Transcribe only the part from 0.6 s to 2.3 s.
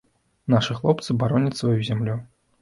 хлопцы бароняць сваю зямлю.